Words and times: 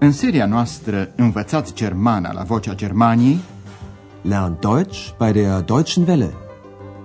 În 0.00 0.12
seria 0.12 0.46
noastră 0.46 1.12
Învățați 1.16 1.74
Germana 1.74 2.32
la 2.32 2.42
Vocea 2.42 2.74
Germaniei 2.74 3.38
Lern 4.22 4.58
Deutsch 4.60 5.10
bei 5.16 5.32
der 5.32 5.60
Deutschen 5.60 6.06
Welle. 6.08 6.34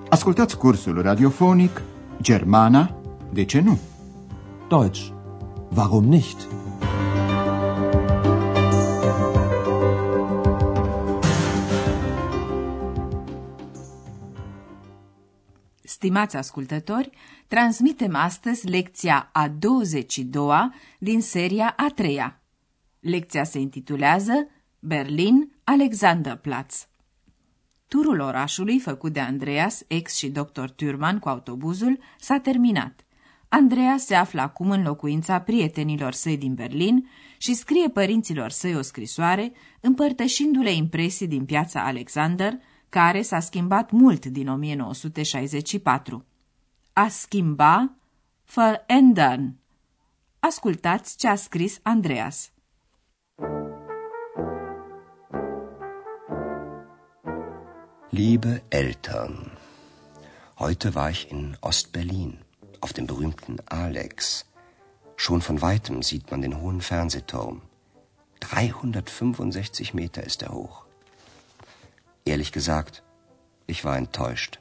Ascultați 0.10 0.58
cursul 0.58 1.02
radiofonic 1.02 1.82
Germana, 2.22 2.96
de 3.32 3.46
ce 3.46 3.60
nu? 3.60 3.80
Deutsch. 4.70 5.08
Warum 5.76 6.04
nicht? 6.04 6.48
Stimați 15.84 16.36
ascultători, 16.36 17.10
transmitem 17.48 18.16
astăzi 18.16 18.68
lecția 18.68 19.30
a 19.32 19.48
22-a 19.48 20.74
din 21.00 21.22
seria 21.22 21.74
a 21.78 21.92
treia. 21.96 22.43
Lecția 23.04 23.44
se 23.44 23.60
intitulează 23.60 24.48
Berlin 24.80 25.52
Alexanderplatz. 25.64 26.88
Turul 27.88 28.20
orașului 28.20 28.80
făcut 28.80 29.14
de 29.14 29.20
Andreas, 29.20 29.84
ex 29.88 30.16
și 30.16 30.30
dr. 30.30 30.64
Turman 30.76 31.20
cu 31.20 31.30
autobuzul 31.30 32.00
s-a 32.20 32.40
terminat. 32.40 33.06
Andreas 33.50 34.06
se 34.06 34.16
află 34.16 34.42
acum 34.42 34.70
în 34.70 34.84
locuința 34.84 35.42
prietenilor 35.42 36.14
săi 36.14 36.38
din 36.38 36.54
Berlin 36.54 37.10
și 37.38 37.54
scrie 37.54 37.90
părinților 37.90 38.50
săi 38.50 38.76
o 38.76 38.82
scrisoare, 38.82 39.52
împărtășindu-le 39.82 40.72
impresii 40.72 41.28
din 41.28 41.46
piața 41.46 41.86
Alexander, 41.86 42.54
care 42.90 43.22
s-a 43.22 43.40
schimbat 43.40 43.92
mult 43.92 44.26
din 44.26 44.48
1964. 44.48 46.26
A 46.94 47.08
schimba, 47.08 47.96
verändern. 48.54 49.56
Ascultați 50.40 51.18
ce 51.18 51.28
a 51.28 51.36
scris 51.36 51.80
Andreas. 51.82 52.52
Liebe 58.16 58.62
Eltern, 58.70 59.50
heute 60.60 60.94
war 60.94 61.10
ich 61.10 61.32
in 61.32 61.58
Ostberlin, 61.62 62.38
auf 62.80 62.94
dem 62.94 63.08
berühmten 63.08 63.58
Alex. 63.66 64.46
Schon 65.16 65.42
von 65.42 65.64
weitem 65.64 66.04
sieht 66.04 66.30
man 66.30 66.44
den 66.44 66.62
hohen 66.62 66.82
Fernsehturm. 66.82 67.64
365 68.42 69.96
Meter 69.96 70.24
ist 70.24 70.44
er 70.44 70.54
hoch. 70.54 70.86
Ehrlich 72.24 72.52
gesagt, 72.52 73.02
ich 73.66 73.84
war 73.84 73.98
enttäuscht. 73.98 74.60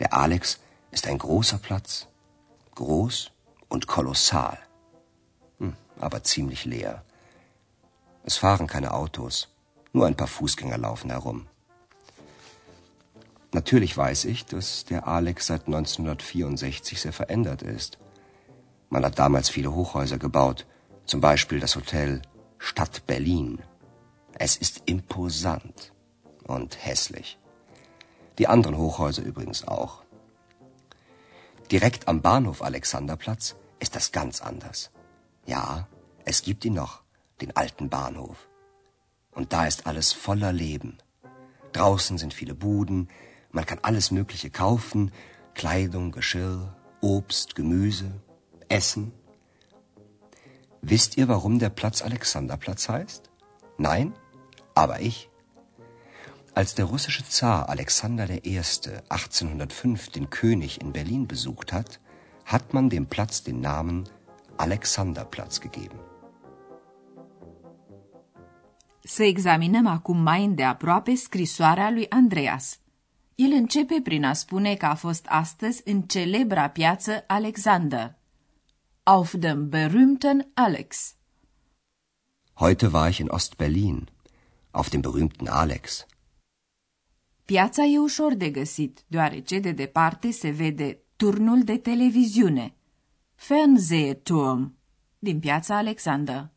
Der 0.00 0.12
Alex 0.12 0.58
ist 0.90 1.06
ein 1.06 1.18
großer 1.18 1.58
Platz, 1.58 2.08
groß 2.74 3.30
und 3.68 3.86
kolossal, 3.86 4.58
hm, 5.60 5.76
aber 6.00 6.24
ziemlich 6.24 6.64
leer. 6.64 7.04
Es 8.24 8.38
fahren 8.38 8.66
keine 8.66 8.92
Autos, 8.92 9.54
nur 9.92 10.08
ein 10.08 10.16
paar 10.16 10.26
Fußgänger 10.26 10.78
laufen 10.78 11.10
herum. 11.10 11.46
Natürlich 13.52 13.96
weiß 13.96 14.24
ich, 14.24 14.46
dass 14.46 14.86
der 14.86 15.06
Alex 15.06 15.46
seit 15.46 15.66
1964 15.66 17.00
sehr 17.00 17.12
verändert 17.12 17.62
ist. 17.62 17.98
Man 18.88 19.04
hat 19.04 19.18
damals 19.18 19.50
viele 19.50 19.74
Hochhäuser 19.74 20.18
gebaut, 20.18 20.66
zum 21.04 21.20
Beispiel 21.20 21.60
das 21.60 21.76
Hotel 21.76 22.22
Stadt 22.58 23.06
Berlin. 23.06 23.62
Es 24.38 24.56
ist 24.56 24.82
imposant 24.86 25.92
und 26.44 26.82
hässlich. 26.82 27.38
Die 28.38 28.48
anderen 28.48 28.78
Hochhäuser 28.78 29.22
übrigens 29.22 29.68
auch. 29.68 30.02
Direkt 31.70 32.08
am 32.08 32.22
Bahnhof 32.22 32.62
Alexanderplatz 32.62 33.56
ist 33.80 33.94
das 33.94 34.12
ganz 34.12 34.40
anders. 34.40 34.90
Ja, 35.46 35.88
es 36.24 36.42
gibt 36.42 36.64
ihn 36.64 36.74
noch, 36.74 37.02
den 37.42 37.54
alten 37.54 37.90
Bahnhof. 37.90 38.48
Und 39.32 39.52
da 39.52 39.66
ist 39.66 39.86
alles 39.86 40.12
voller 40.12 40.52
Leben. 40.52 40.98
Draußen 41.72 42.16
sind 42.16 42.32
viele 42.32 42.54
Buden, 42.54 43.08
man 43.52 43.66
kann 43.66 43.78
alles 43.82 44.10
Mögliche 44.10 44.50
kaufen, 44.50 45.12
Kleidung, 45.54 46.12
Geschirr, 46.12 46.74
Obst, 47.00 47.54
Gemüse, 47.54 48.10
Essen. 48.68 49.12
Wisst 50.80 51.16
ihr, 51.16 51.28
warum 51.28 51.58
der 51.58 51.70
Platz 51.70 52.02
Alexanderplatz 52.02 52.88
heißt? 52.88 53.30
Nein? 53.78 54.14
Aber 54.74 55.00
ich. 55.00 55.28
Als 56.54 56.74
der 56.74 56.86
russische 56.86 57.24
Zar 57.26 57.68
Alexander 57.68 58.28
I. 58.44 58.58
1805 58.58 60.10
den 60.10 60.28
König 60.28 60.80
in 60.80 60.92
Berlin 60.92 61.26
besucht 61.26 61.72
hat, 61.72 62.00
hat 62.44 62.74
man 62.74 62.90
dem 62.90 63.06
Platz 63.06 63.42
den 63.42 63.60
Namen 63.60 64.08
Alexanderplatz 64.56 65.60
gegeben. 65.60 65.98
Să 69.04 69.22
examinăm 69.22 69.86
acum 69.86 70.22
mai 70.22 70.44
îndeaproape 70.44 71.14
scrisoarea 71.14 71.90
lui 71.90 72.06
Andreas. 72.08 72.81
El 73.44 73.52
începe 73.52 74.00
prin 74.02 74.24
a 74.24 74.32
spune 74.32 74.74
că 74.74 74.86
a 74.86 74.94
fost 74.94 75.26
astăzi 75.28 75.82
în 75.84 76.02
celebra 76.02 76.68
piață 76.68 77.24
Alexander. 77.26 78.14
Auf 79.02 79.34
dem 79.38 79.68
berühmten 79.68 80.50
Alex. 80.54 81.14
Heute 82.54 82.86
war 82.86 83.08
ich 83.08 83.18
in 83.18 83.26
Ostberlin, 83.30 84.08
auf 84.70 84.88
dem 84.88 85.00
berühmten 85.00 85.46
Alex. 85.46 86.06
Piața 87.44 87.82
e 87.84 87.98
ușor 87.98 88.34
de 88.34 88.50
găsit, 88.50 89.04
deoarece 89.06 89.58
de 89.58 89.72
departe 89.72 90.30
se 90.30 90.50
vede 90.50 90.98
turnul 91.16 91.62
de 91.62 91.76
televiziune, 91.76 92.74
Fernsehturm, 93.34 94.76
din 95.18 95.38
piața 95.40 95.76
Alexander. 95.76 96.50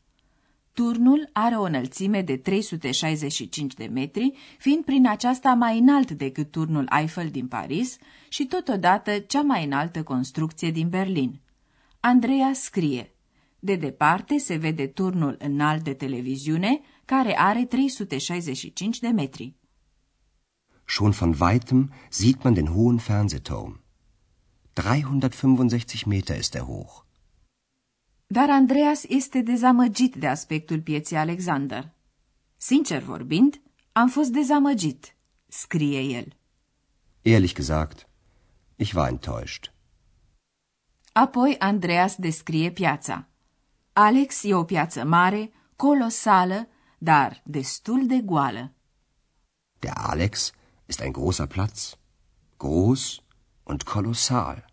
Turnul 0.76 1.28
are 1.32 1.54
o 1.54 1.62
înălțime 1.62 2.22
de 2.22 2.36
365 2.36 3.74
de 3.74 3.86
metri, 3.86 4.32
fiind 4.58 4.84
prin 4.84 5.08
aceasta 5.08 5.54
mai 5.54 5.78
înalt 5.78 6.10
decât 6.10 6.50
turnul 6.50 6.88
Eiffel 6.98 7.28
din 7.28 7.46
Paris 7.46 7.96
și 8.28 8.46
totodată 8.46 9.18
cea 9.18 9.42
mai 9.42 9.64
înaltă 9.64 10.02
construcție 10.02 10.70
din 10.70 10.88
Berlin. 10.88 11.40
Andreea 12.00 12.52
scrie, 12.52 13.14
de 13.58 13.76
departe 13.76 14.38
se 14.38 14.56
vede 14.56 14.86
turnul 14.86 15.36
înalt 15.38 15.84
de 15.84 15.92
televiziune, 15.92 16.80
care 17.04 17.38
are 17.38 17.64
365 17.64 18.98
de 18.98 19.08
metri. 19.08 19.54
Schon 20.84 21.10
von 21.10 21.34
weitem 21.40 21.92
sieht 22.08 22.42
man 22.42 22.54
den 22.54 22.66
hohen 22.66 22.98
Fernsehturm. 22.98 23.80
365 24.72 26.04
Meter 26.04 26.36
ist 26.36 26.54
er 26.54 26.62
hoch. 26.62 27.05
Dar 28.28 28.50
Andreas 28.50 29.04
este 29.04 29.40
dezamăgit 29.40 30.14
de 30.14 30.26
aspectul 30.26 30.80
pieței 30.82 31.18
Alexander. 31.18 31.90
Sincer 32.56 33.02
vorbind, 33.02 33.60
am 33.92 34.08
fost 34.08 34.30
dezamăgit, 34.30 35.16
scrie 35.46 36.00
el. 36.00 36.36
Ehrlich 37.22 37.54
gesagt, 37.54 38.08
ich 38.76 38.94
war 38.94 39.08
enttäuscht. 39.08 39.72
Apoi 41.12 41.56
Andreas 41.58 42.16
descrie 42.16 42.70
piața. 42.70 43.28
Alex 43.92 44.42
e 44.44 44.54
o 44.54 44.64
piață 44.64 45.04
mare, 45.04 45.52
colosală, 45.76 46.68
dar 46.98 47.42
destul 47.44 48.06
de 48.06 48.20
goală. 48.20 48.72
Der 49.78 49.92
Alex 49.96 50.52
ist 50.86 51.00
ein 51.00 51.12
großer 51.12 51.46
Platz, 51.46 51.96
groß 52.56 53.20
und 53.62 53.82
kolossal, 53.82 54.64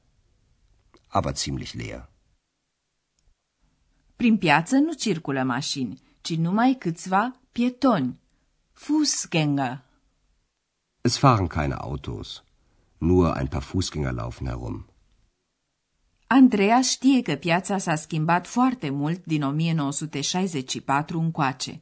aber 1.08 1.34
ziemlich 1.34 1.74
leer. 1.74 2.12
Prin 4.23 4.38
piață 4.38 4.75
nu 4.75 4.94
circulă 4.94 5.44
mașini, 5.44 6.01
ci 6.22 6.35
numai 6.35 6.75
câțiva 6.79 7.35
pietoni, 7.51 8.19
Fußgänger. 8.73 9.78
Es 11.01 11.17
fahren 11.17 11.47
keine 11.47 11.73
Autos, 11.73 12.44
nur 12.97 13.38
ein 13.38 13.47
paar 13.47 13.61
Fußgänger 13.61 14.13
laufen 14.13 14.47
herum. 14.47 14.85
Andreea 16.28 16.81
știe 16.81 17.22
că 17.22 17.35
piața 17.35 17.78
s-a 17.78 17.96
schimbat 17.96 18.47
foarte 18.47 18.90
mult 18.90 19.25
din 19.25 19.43
1964 19.43 21.19
încoace. 21.19 21.81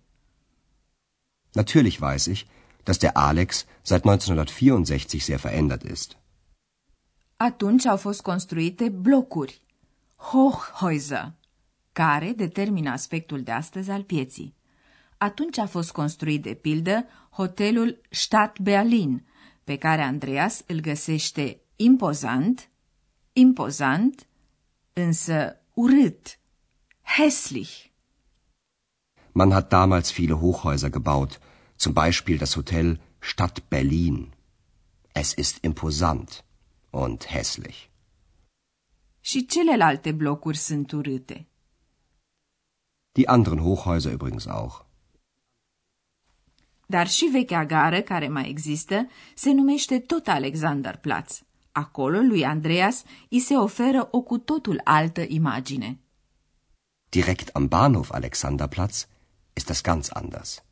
Natürlich 1.52 1.98
weiß 2.00 2.26
ich, 2.26 2.44
dass 2.84 2.98
der 2.98 3.12
Alex 3.14 3.66
seit 3.82 4.04
1964 4.04 5.20
sehr 5.20 5.40
verändert 5.40 5.84
ist. 5.84 6.18
Atunci 7.38 7.86
au 7.86 7.98
fost 7.98 8.22
construite 8.22 8.90
blocuri, 8.90 9.62
Hochhäuser, 10.16 11.40
care 11.92 12.32
determină 12.32 12.90
aspectul 12.90 13.42
de 13.42 13.52
astăzi 13.52 13.90
al 13.90 14.04
pieții. 14.04 14.56
Atunci 15.18 15.58
a 15.58 15.66
fost 15.66 15.92
construit 15.92 16.42
de 16.42 16.54
pildă 16.54 17.06
hotelul 17.30 18.02
Stadt 18.10 18.60
Berlin, 18.60 19.26
pe 19.64 19.78
care 19.78 20.02
Andreas 20.02 20.64
îl 20.68 20.80
găsește 20.80 21.62
impozant, 21.76 22.70
impozant, 23.34 24.28
însă 24.94 25.62
urât, 25.74 26.40
hässlich. 27.02 27.90
Man 29.32 29.52
hat 29.52 29.70
damals 29.70 30.12
viele 30.12 30.34
Hochhäuser 30.34 30.90
gebaut, 30.90 31.40
zum 31.76 31.94
Beispiel 31.94 32.38
das 32.38 32.54
Hotel 32.54 33.02
Stadt 33.20 33.68
Berlin. 33.68 34.34
Es 35.14 35.34
ist 35.36 35.64
imposant 35.64 36.46
und 36.90 37.26
hässlich. 37.26 37.90
Și 39.20 39.46
celelalte 39.46 40.12
blocuri 40.12 40.58
sunt 40.58 40.92
urâte. 40.92 41.51
Die 43.18 43.28
anderen 43.28 43.60
Hochhäuser 43.60 44.12
übrigens 44.12 44.48
auch. 44.48 44.86
Dar 46.86 47.08
și 47.08 47.26
vechea 47.32 47.66
gară, 47.66 48.02
care 48.02 48.28
mai 48.28 48.50
există, 48.50 49.08
se 49.36 49.52
numește 49.52 50.00
tot 50.00 50.28
Alexanderplatz. 50.28 51.42
Acolo, 51.72 52.20
lui 52.20 52.46
Andreas, 52.46 53.04
îi 53.30 53.40
se 53.40 53.54
oferă 53.54 54.08
o 54.12 54.22
cu 54.22 54.38
totul 54.38 54.82
altă 54.84 55.22
imagine. 55.28 56.00
Direkt 57.10 57.48
am 57.56 57.68
Bahnhof 57.68 58.12
Alexanderplatz 58.12 59.08
ist 59.54 59.66
das 59.66 59.82
ganz 59.82 60.10
anders. 60.14 60.64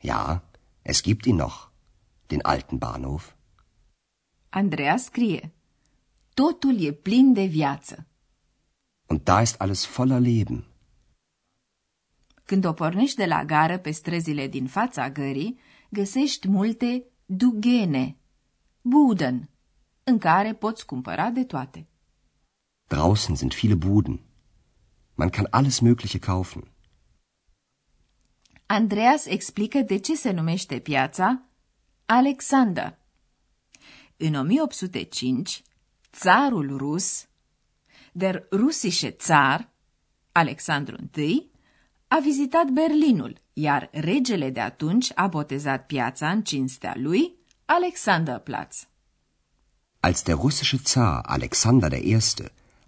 Ja, 0.00 0.42
es 0.82 1.02
gibt 1.02 1.24
ihn 1.24 1.36
noch, 1.36 1.70
den 2.26 2.44
alten 2.44 2.78
Bahnhof. 2.78 3.34
Andreas 4.48 5.04
scrie, 5.04 5.52
totul 6.34 6.84
e 6.84 6.92
plin 6.92 7.32
de 7.32 7.44
viață. 7.44 8.06
Und 9.06 9.24
da 9.24 9.40
ist 9.40 9.60
alles 9.60 9.84
voller 9.84 10.20
Leben. 10.20 10.64
Când 12.46 12.64
o 12.64 12.72
pornești 12.72 13.16
de 13.16 13.26
la 13.26 13.44
gară 13.44 13.78
pe 13.78 13.90
străzile 13.90 14.48
din 14.48 14.66
fața 14.66 15.10
gării, 15.10 15.58
găsești 15.90 16.48
multe 16.48 17.04
dugene, 17.24 18.16
buden, 18.80 19.50
în 20.04 20.18
care 20.18 20.54
poți 20.54 20.86
cumpăra 20.86 21.30
de 21.30 21.44
toate. 21.44 21.86
Draußen 22.88 23.36
sind 23.36 23.54
viele 23.54 23.74
Buden. 23.74 24.20
Man 25.14 25.28
kann 25.28 25.46
alles 25.50 25.80
Mögliche 25.80 26.18
kaufen. 26.18 26.70
Andreas 28.66 29.26
explică 29.26 29.78
de 29.80 29.98
ce 29.98 30.14
se 30.14 30.30
numește 30.30 30.78
piața 30.78 31.42
Alexander. 32.04 32.98
În 34.16 34.34
1805, 34.34 35.62
țarul 36.12 36.76
rus, 36.76 37.26
der 38.12 38.46
russische 38.50 39.16
Zar, 39.20 39.72
Alexandru 40.32 40.96
I, 41.14 41.50
a 42.08 42.18
vizitat 42.20 42.68
Berlinul, 42.70 43.40
iar 43.52 43.88
regele 43.92 44.50
de 44.50 44.60
atunci 44.60 45.12
a 45.14 45.26
botezat 45.26 45.86
piața 45.86 46.30
în 46.30 46.42
cinstea 46.42 46.94
lui 46.96 47.34
Alexanderplatz. 47.64 48.86
Als 50.00 50.22
der 50.22 50.34
russische 50.34 50.76
Zar 50.84 51.20
Alexander 51.22 51.92
I. 51.92 52.16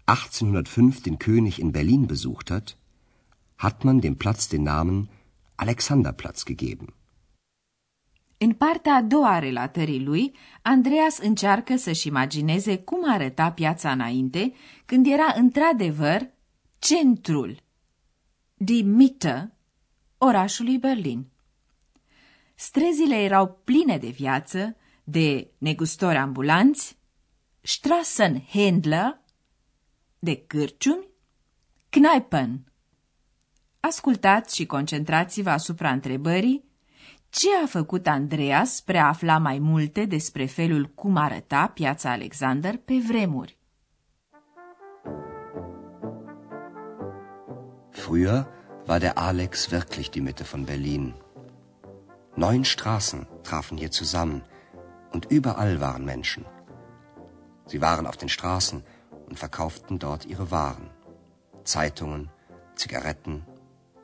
1805 0.04 1.00
den 1.00 1.16
König 1.16 1.56
in 1.56 1.70
Berlin 1.70 2.04
besucht 2.04 2.50
hat, 2.50 2.76
hat 3.56 3.82
man 3.82 3.98
dem 3.98 4.14
Platz 4.14 4.48
den 4.48 4.62
Namen 4.62 5.08
Alexanderplatz 5.54 6.44
gegeben. 6.44 6.92
În 8.38 8.52
partea 8.52 8.94
a 8.94 9.02
doua 9.02 9.30
a 9.30 9.38
relatării 9.38 10.02
lui, 10.02 10.34
Andreas 10.62 11.18
încearcă 11.18 11.76
să-și 11.76 12.06
imagineze 12.06 12.78
cum 12.78 13.10
arăta 13.10 13.52
piața 13.52 13.90
înainte, 13.90 14.52
când 14.84 15.06
era 15.06 15.34
într-adevăr 15.36 16.30
centrul, 16.78 17.66
die 18.58 18.82
Mitte, 18.82 19.52
orașului 20.18 20.78
Berlin. 20.78 21.26
Străzile 22.54 23.22
erau 23.22 23.60
pline 23.64 23.98
de 23.98 24.08
viață, 24.08 24.76
de 25.04 25.50
negustori 25.58 26.16
ambulanți, 26.16 26.96
Strassenhändler, 27.60 29.20
de 30.18 30.36
cârciumi, 30.46 31.06
Kneipen. 31.88 32.72
Ascultați 33.80 34.54
și 34.54 34.66
concentrați-vă 34.66 35.50
asupra 35.50 35.90
întrebării 35.90 36.64
ce 37.30 37.48
a 37.62 37.66
făcut 37.66 38.06
Andreas 38.06 38.74
spre 38.74 38.98
a 38.98 39.06
afla 39.06 39.38
mai 39.38 39.58
multe 39.58 40.04
despre 40.04 40.46
felul 40.46 40.86
cum 40.86 41.16
arăta 41.16 41.66
piața 41.66 42.10
Alexander 42.10 42.76
pe 42.76 42.94
vremuri. 43.06 43.57
Früher 48.08 48.48
war 48.86 49.00
der 49.00 49.18
Alex 49.18 49.70
wirklich 49.70 50.10
die 50.10 50.22
Mitte 50.22 50.46
von 50.46 50.64
Berlin. 50.64 51.12
Neun 52.36 52.64
Straßen 52.64 53.26
trafen 53.42 53.76
hier 53.76 53.90
zusammen 53.90 54.40
und 55.12 55.26
überall 55.26 55.82
waren 55.82 56.06
Menschen. 56.06 56.46
Sie 57.66 57.82
waren 57.82 58.06
auf 58.06 58.16
den 58.16 58.30
Straßen 58.30 58.82
und 59.26 59.38
verkauften 59.38 59.98
dort 59.98 60.24
ihre 60.24 60.50
Waren. 60.50 60.88
Zeitungen, 61.64 62.30
Zigaretten, 62.76 63.44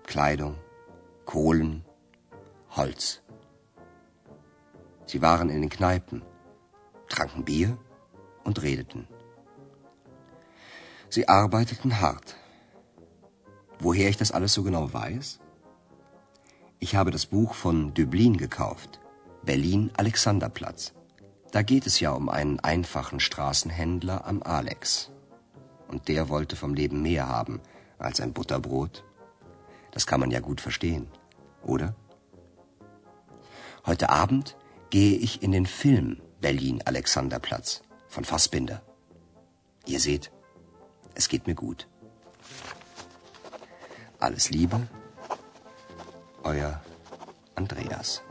Kleidung, 0.05 0.59
Kohlen, 1.25 1.83
Holz. 2.77 3.23
Sie 5.07 5.23
waren 5.23 5.49
in 5.49 5.63
den 5.63 5.71
Kneipen, 5.71 6.23
tranken 7.09 7.47
Bier 7.47 7.79
und 8.45 8.61
redeten. 8.61 9.09
Sie 11.09 11.27
arbeiteten 11.27 12.03
hart. 12.03 12.37
Woher 13.85 14.09
ich 14.09 14.17
das 14.17 14.33
alles 14.33 14.55
so 14.55 14.63
genau 14.63 14.95
weiß? 14.95 15.41
Ich 16.79 16.97
habe 16.97 17.11
das 17.11 17.27
Buch 17.27 17.53
von 17.53 17.93
Döblin 17.93 18.39
gekauft, 18.39 18.99
Berlin 19.43 19.91
Alexanderplatz. 19.95 20.95
Da 21.53 21.61
geht 21.61 21.87
es 21.87 22.01
ja 22.01 22.13
um 22.13 22.31
einen 22.31 22.61
einfachen 22.61 23.21
Straßenhändler 23.21 24.27
am 24.27 24.43
Alex. 24.43 25.11
Und 25.87 26.09
der 26.09 26.31
wollte 26.31 26.57
vom 26.57 26.73
Leben 26.73 27.03
mehr 27.03 27.29
haben 27.29 27.61
als 27.99 28.23
ein 28.23 28.33
Butterbrot. 28.33 29.05
Das 29.91 30.07
kann 30.07 30.21
man 30.21 30.31
ja 30.31 30.41
gut 30.41 30.63
verstehen, 30.63 31.07
oder? 31.63 31.95
Heute 33.85 34.09
Abend 34.09 34.57
gehe 34.89 35.19
ich 35.19 35.43
in 35.43 35.53
den 35.53 35.67
Film 35.67 36.23
Berlin 36.41 36.81
Alexanderplatz 36.87 37.83
von 38.09 38.25
Fassbinder. 38.25 38.81
Ihr 39.85 40.01
seht, 40.01 40.33
es 41.15 41.29
geht 41.29 41.47
mir 41.47 41.55
gut. 41.55 41.87
Alles 44.25 44.49
Liebe, 44.49 44.89
euer 46.45 46.81
Andreas. 47.55 48.23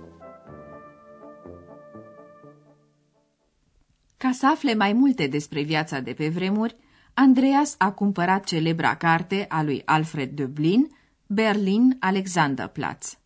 Ca 4.18 4.32
să 4.32 4.48
afle 4.48 4.74
mai 4.76 4.94
multe 4.94 5.28
despre 5.28 5.62
viața 5.62 6.00
de 6.00 6.14
pe 6.14 6.30
vremuri, 6.30 6.76
Andreas 7.14 7.76
a 7.78 7.92
cumpărat 7.92 8.44
celebra 8.44 8.96
carte 8.96 9.46
a 9.50 9.62
lui 9.62 9.82
Alfred 9.86 10.30
Döblin, 10.42 10.80
Berlin 11.28 11.98
Alexanderplatz. 12.00 13.18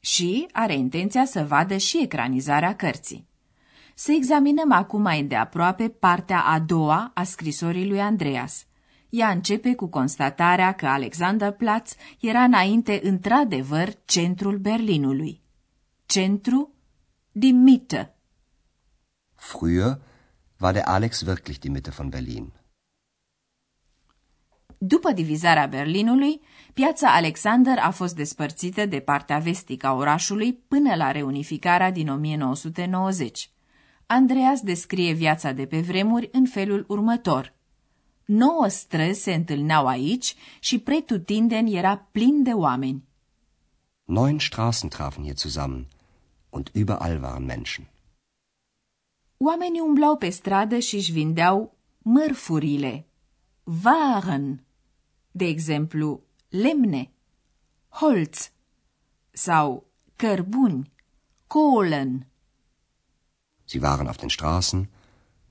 Și 0.00 0.48
are 0.52 0.74
intenția 0.74 1.24
să 1.24 1.44
vadă 1.44 1.76
și 1.76 2.02
ecranizarea 2.02 2.76
cărții. 2.76 3.28
Să 3.94 4.12
examinăm 4.12 4.72
acum 4.72 5.02
mai 5.02 5.20
îndeaproape 5.20 5.88
partea 5.88 6.40
a 6.40 6.58
doua 6.58 7.10
a 7.14 7.22
scrisorii 7.22 7.88
lui 7.88 8.00
Andreas. 8.00 8.67
Ea 9.08 9.30
începe 9.30 9.74
cu 9.74 9.86
constatarea 9.86 10.72
că 10.72 10.86
Alexanderplatz 10.86 11.94
era 12.20 12.42
înainte 12.42 13.00
într-adevăr 13.02 13.92
centrul 14.04 14.58
Berlinului. 14.58 15.42
Centru 16.06 16.74
din 17.32 17.62
Mitte. 17.62 18.14
Früher 19.34 19.98
war 20.60 20.72
der 20.72 20.82
Alex 20.84 21.20
wirklich 21.20 21.58
die 21.58 21.70
Mitte 21.70 21.90
von 21.90 22.08
Berlin. 22.08 22.52
După 24.78 25.12
divizarea 25.12 25.66
Berlinului, 25.66 26.40
piața 26.74 27.14
Alexander 27.14 27.78
a 27.78 27.90
fost 27.90 28.14
despărțită 28.14 28.86
de 28.86 29.00
partea 29.00 29.38
vestică 29.38 29.86
a 29.86 29.92
orașului 29.92 30.54
până 30.54 30.94
la 30.94 31.10
reunificarea 31.10 31.90
din 31.90 32.08
1990. 32.08 33.50
Andreas 34.06 34.60
descrie 34.60 35.12
viața 35.12 35.52
de 35.52 35.66
pe 35.66 35.80
vremuri 35.80 36.28
în 36.32 36.46
felul 36.46 36.84
următor. 36.88 37.57
Nouă 38.28 38.68
străzi 38.68 39.20
se 39.20 39.34
întâlneau 39.34 39.86
aici 39.86 40.34
și 40.60 40.78
pretutindeni 40.78 41.76
era 41.76 41.96
plin 41.96 42.42
de 42.42 42.52
oameni. 42.52 43.04
Neun 44.04 44.38
Straßen 44.38 44.88
trafen 44.88 45.22
hier 45.22 45.36
zusammen 45.36 45.86
und 46.50 46.70
überall 46.74 47.22
waren 47.22 47.44
Menschen. 47.44 47.88
Oamenii 49.36 49.80
umblau 49.80 50.16
pe 50.16 50.30
stradă 50.30 50.78
și 50.78 50.96
își 50.96 51.12
vindeau 51.12 51.76
mărfurile, 51.98 53.06
waren, 53.84 54.64
de 55.30 55.44
exemplu, 55.44 56.22
lemne, 56.48 57.10
holz 57.88 58.50
sau 59.30 59.86
cărbuni, 60.16 60.92
Kohlen. 61.46 62.26
Sie 63.64 63.80
waren 63.80 64.06
auf 64.06 64.16
den 64.16 64.28
Straßen 64.28 64.88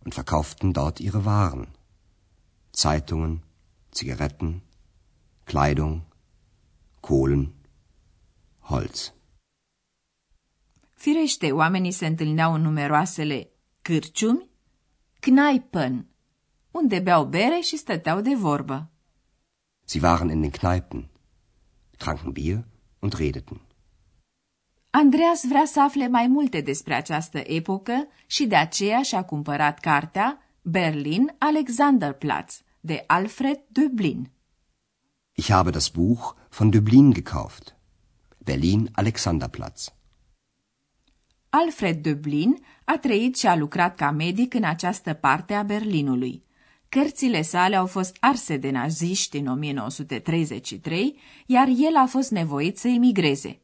und 0.04 0.14
verkauften 0.14 0.72
dort 0.72 1.00
ihre 1.00 1.26
Waren. 1.26 1.76
Zeitungen, 2.78 3.44
Zigaretten, 3.92 4.62
Kleidung, 5.46 6.02
Kohlen, 7.00 7.54
Holz. 8.60 9.14
Firește, 10.94 11.52
oamenii 11.52 11.92
se 11.92 12.06
întâlneau 12.06 12.54
în 12.54 12.62
numeroasele 12.62 13.50
cârciumi, 13.82 14.50
Kneipen, 15.20 16.08
unde 16.72 17.00
beau 17.00 17.26
bere 17.26 17.60
și 17.60 17.78
stăteau 17.78 18.22
de 18.22 18.36
vorbă. 18.36 18.90
Sie 19.86 20.02
waren 20.04 20.30
in 20.30 20.42
den 20.42 20.50
Kneipen, 20.50 21.10
tranken 21.98 22.32
Bier 22.32 22.66
und 23.00 23.14
redeten. 23.14 23.62
Andreas 24.90 25.46
vrea 25.48 25.66
să 25.66 25.82
afle 25.82 26.08
mai 26.08 26.28
multe 26.28 26.62
despre 26.62 26.94
această 26.94 27.38
epocă 27.38 28.08
și 28.26 28.46
de 28.46 28.56
aceea 28.56 29.02
și-a 29.02 29.24
cumpărat 29.26 29.80
cartea 29.80 30.42
Berlin 30.62 31.36
Alexanderplatz 31.38 32.62
de 32.88 33.04
Alfred 33.08 33.60
Döblin. 33.68 34.32
Ich 35.34 35.52
habe 35.52 35.72
das 35.72 35.90
Buch 35.90 36.36
von 36.50 36.72
Dublin 36.72 37.12
gekauft. 37.12 37.76
Berlin 38.38 38.90
Alexanderplatz. 38.94 39.94
Alfred 41.50 41.98
Dublin 42.02 42.58
a 42.84 42.98
trăit 42.98 43.38
și 43.38 43.48
a 43.48 43.56
lucrat 43.56 43.96
ca 43.96 44.12
medic 44.12 44.54
în 44.54 44.64
această 44.64 45.14
parte 45.14 45.54
a 45.54 45.64
Berlinului. 45.64 46.44
Cărțile 46.90 47.42
sale 47.42 47.76
au 47.76 47.86
fost 47.86 48.18
arse 48.20 48.58
de 48.58 48.70
naziști 48.70 49.38
în 49.38 49.48
1933, 49.48 51.20
iar 51.46 51.68
el 51.68 51.96
a 51.96 52.06
fost 52.06 52.32
nevoit 52.32 52.78
să 52.78 52.88
emigreze. 52.88 53.60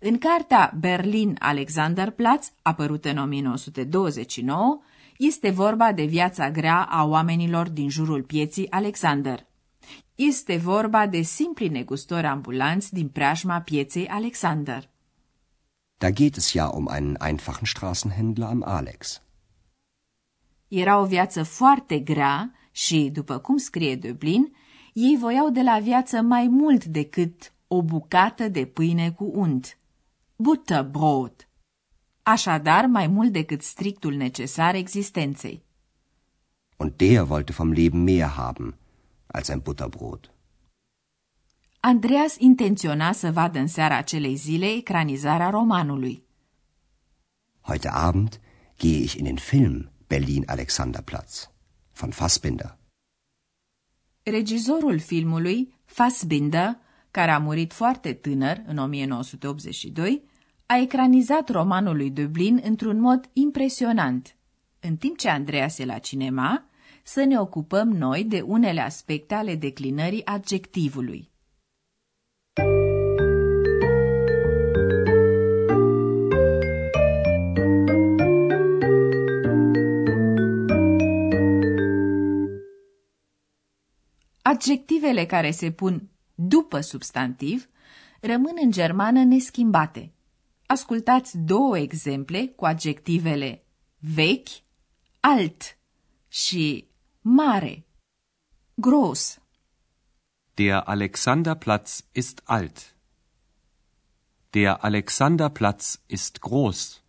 În 0.00 0.18
cartea 0.18 0.74
Berlin 0.78 1.36
Alexanderplatz, 1.38 2.52
apărută 2.62 3.10
în 3.10 3.18
1929, 3.18 4.80
este 5.20 5.50
vorba 5.50 5.92
de 5.92 6.04
viața 6.04 6.50
grea 6.50 6.82
a 6.82 7.04
oamenilor 7.04 7.68
din 7.68 7.88
jurul 7.88 8.22
pieții 8.22 8.70
Alexander. 8.70 9.46
Este 10.14 10.56
vorba 10.56 11.06
de 11.06 11.22
simpli 11.22 11.68
negustori 11.68 12.26
ambulanți 12.26 12.94
din 12.94 13.08
preajma 13.08 13.60
pieței 13.60 14.08
Alexander. 14.08 14.90
Da 15.98 16.10
geht 16.10 16.36
es 16.36 16.52
ja 16.52 16.68
um 16.68 16.88
einen 16.88 17.16
einfachen 17.18 17.66
Straßenhändler 17.66 18.48
am 18.48 18.62
Alex. 18.64 19.22
Era 20.68 20.98
o 20.98 21.04
viață 21.04 21.42
foarte 21.42 21.98
grea 21.98 22.52
și, 22.70 23.10
după 23.12 23.38
cum 23.38 23.56
scrie 23.56 23.96
Dublin, 23.96 24.52
ei 24.92 25.16
voiau 25.20 25.50
de 25.50 25.62
la 25.62 25.78
viață 25.78 26.20
mai 26.20 26.46
mult 26.48 26.84
decât 26.84 27.52
o 27.66 27.82
bucată 27.82 28.48
de 28.48 28.66
pâine 28.66 29.10
cu 29.10 29.30
unt. 29.34 29.78
Butterbrot. 30.36 31.49
Așadar, 32.30 32.86
mai 32.86 33.06
mult 33.06 33.32
decât 33.32 33.62
strictul 33.62 34.14
necesar 34.14 34.74
existenței. 34.74 35.62
Und 36.76 36.92
der 36.96 37.28
wollte 37.28 37.52
vom 37.52 37.70
Leben 37.72 38.02
mehr 38.02 38.28
haben 38.28 38.74
als 39.26 39.48
ein 39.48 39.58
Butterbrot. 39.58 40.30
Andreas 41.80 42.36
intenționa 42.38 43.12
să 43.12 43.30
vadă 43.30 43.58
în 43.58 43.66
seara 43.66 43.96
acelei 43.96 44.34
zile 44.34 44.66
ecranizarea 44.66 45.50
romanului. 45.50 46.22
Heute 47.60 47.88
Abend 47.88 48.40
gehe 48.78 49.02
ich 49.02 49.14
in 49.14 49.24
den 49.24 49.36
Film 49.36 49.90
Berlin 50.06 50.42
Alexanderplatz 50.46 51.50
von 51.92 52.10
Fassbinder. 52.10 52.76
Regizorul 54.22 54.98
filmului, 54.98 55.74
Fassbinder, 55.84 56.76
care 57.10 57.30
a 57.30 57.38
murit 57.38 57.72
foarte 57.72 58.12
tânăr, 58.12 58.62
în 58.66 58.78
1982, 58.78 60.29
a 60.72 60.76
ecranizat 60.78 61.48
romanul 61.48 61.96
lui 61.96 62.10
Dublin 62.10 62.60
într-un 62.64 63.00
mod 63.00 63.30
impresionant. 63.32 64.36
În 64.80 64.96
timp 64.96 65.18
ce 65.18 65.28
Andreas 65.28 65.78
e 65.78 65.84
la 65.84 65.98
cinema, 65.98 66.64
să 67.02 67.24
ne 67.24 67.38
ocupăm 67.38 67.88
noi 67.88 68.24
de 68.24 68.40
unele 68.40 68.80
aspecte 68.80 69.34
ale 69.34 69.54
declinării 69.54 70.24
adjectivului. 70.24 71.30
Adjectivele 84.42 85.26
care 85.26 85.50
se 85.50 85.70
pun 85.70 86.08
după 86.34 86.80
substantiv 86.80 87.68
rămân 88.20 88.54
în 88.62 88.70
germană 88.70 89.24
neschimbate. 89.24 90.12
Ascultați 90.70 91.38
două 91.38 91.78
exemple 91.78 92.46
cu 92.46 92.64
adjectivele 92.64 93.64
vechi, 93.98 94.48
alt 95.20 95.78
și 96.28 96.88
mare, 97.20 97.86
gros. 98.74 99.38
Der 100.54 100.82
Alexanderplatz 100.84 102.04
ist 102.12 102.40
alt. 102.44 102.96
Der 104.50 104.76
Alexanderplatz 104.80 106.00
ist 106.06 106.38
groß. 106.38 107.02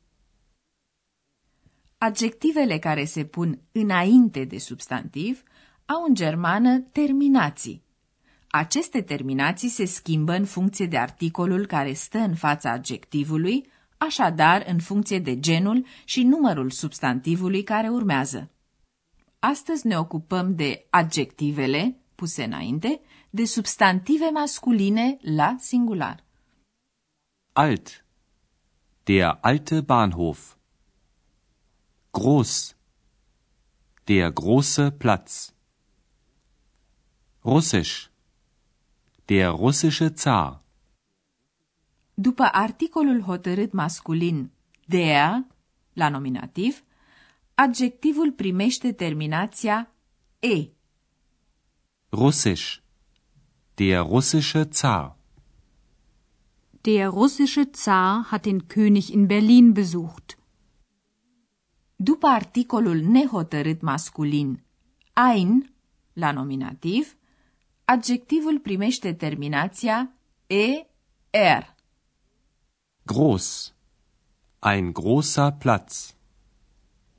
Adjectivele 1.98 2.80
care 2.80 3.06
se 3.06 3.26
pun 3.26 3.62
înainte 3.72 4.44
de 4.44 4.58
substantiv 4.58 5.44
au 5.86 6.04
în 6.08 6.14
germană 6.14 6.80
terminații. 6.80 7.84
Aceste 8.52 9.02
terminații 9.02 9.70
se 9.70 9.86
schimbă 9.86 10.34
în 10.34 10.46
funcție 10.46 10.86
de 10.86 10.98
articolul 10.98 11.66
care 11.66 11.94
stă 11.94 12.18
în 12.18 12.36
fața 12.36 12.72
adjectivului, 12.72 13.72
așadar 13.98 14.64
în 14.68 14.80
funcție 14.80 15.20
de 15.20 15.40
genul 15.40 15.86
și 16.06 16.24
numărul 16.24 16.70
substantivului 16.72 17.64
care 17.64 17.90
urmează. 17.90 18.50
Astăzi 19.40 19.88
ne 19.88 19.98
ocupăm 19.98 20.56
de 20.56 20.86
adjectivele 20.90 21.96
puse 22.16 22.44
înainte, 22.44 23.02
de 23.30 23.46
substantive 23.46 24.30
masculine 24.30 25.18
la 25.22 25.56
singular. 25.60 26.24
Alt. 27.54 28.06
Der 29.04 29.38
alte 29.42 29.82
Bahnhof. 29.82 30.56
Groß. 32.12 32.76
Der 34.04 34.32
große 34.32 34.92
Platz. 34.98 35.54
Russisch. 37.44 38.11
Der 39.32 39.50
russische 39.50 40.08
Zar. 40.16 40.62
După 42.14 42.44
articolul 42.44 43.22
hotărât 43.22 43.72
masculin 43.72 44.52
der, 44.86 45.46
la 45.94 46.10
nominativ, 46.10 46.84
adjectivul 47.56 48.32
primește 48.32 48.92
terminația 48.92 49.94
e. 50.40 50.68
Russisch. 52.10 52.82
Der 53.74 54.02
russische 54.02 54.68
Zar. 54.72 55.18
Der 56.82 57.10
russische 57.10 57.70
Zar 57.74 58.26
hat 58.30 58.42
den 58.46 58.60
König 58.68 59.10
in 59.10 59.26
Berlin 59.26 59.72
besucht. 59.72 60.38
După 61.96 62.28
articolul 62.28 62.98
nehotărât 62.98 63.82
masculin 63.82 64.64
ein, 65.14 65.74
la 66.14 66.32
nominativ, 66.32 67.16
adjectivul 67.92 68.60
primește 68.60 69.14
terminația 69.14 70.12
er. 71.30 71.76
Groß. 73.04 73.74
Ein 74.60 74.92
großer 74.94 75.52
Platz. 75.58 76.16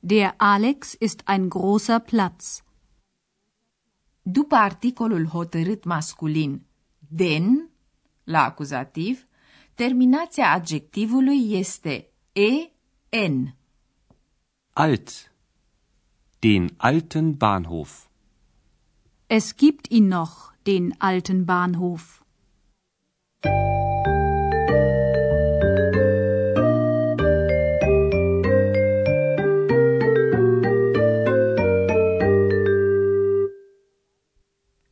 Der 0.01 0.35
Alex 0.37 0.97
ist 0.99 1.21
ein 1.25 1.49
großer 1.49 1.99
Platz. 1.99 2.63
După 4.23 4.55
articolul 4.55 5.27
hotărât 5.27 5.85
masculin 5.85 6.67
den, 6.99 7.71
la 8.25 8.45
acuzativ, 8.45 9.27
terminația 9.75 10.51
adjectivului 10.53 11.53
este 11.53 12.09
en. 13.09 13.55
Alt. 14.73 15.33
Den 16.39 16.75
alten 16.77 17.37
Bahnhof. 17.37 18.07
Es 19.27 19.57
gibt 19.57 19.87
ihn 19.91 20.07
noch, 20.09 20.52
den 20.63 20.95
alten 20.99 21.45
Bahnhof. 21.45 22.21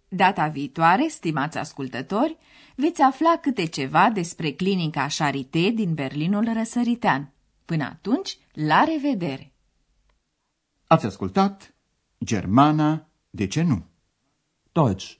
Data 0.08 0.48
viitoare, 0.48 1.08
stimați 1.08 1.58
ascultători, 1.58 2.36
veți 2.76 3.02
afla 3.02 3.38
câte 3.40 3.66
ceva 3.66 4.10
despre 4.10 4.52
clinica 4.52 5.06
Charité 5.16 5.70
din 5.70 5.94
Berlinul 5.94 6.52
răsăritean. 6.52 7.32
Până 7.64 7.84
atunci, 7.84 8.38
la 8.52 8.84
revedere! 8.84 9.52
Ați 10.86 11.06
ascultat 11.06 11.74
Germana, 12.24 13.08
de 13.30 13.46
ce 13.46 13.62
nu? 13.62 13.84
Deutsch. 14.72 15.19